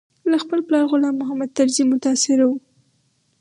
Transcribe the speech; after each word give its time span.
له 0.31 0.37
خپل 0.43 0.59
پلار 0.67 0.83
غلام 0.91 1.15
محمد 1.21 1.49
طرزي 1.57 1.83
متاثره 1.91 2.45
و. 2.49 2.53